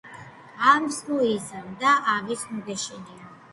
ავს 0.71 0.97
ნუ 1.09 1.19
იზამ 1.33 1.69
და 1.85 1.93
ავის 2.17 2.49
ნუ 2.51 2.65
გეშინია 2.73 3.33